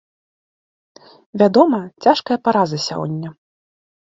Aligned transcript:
Вядома, 1.43 1.79
цяжкая 2.07 2.39
параза 2.49 2.77
сёння. 2.89 3.29